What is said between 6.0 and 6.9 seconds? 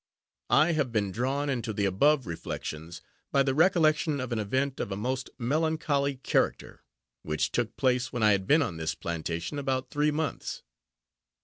character,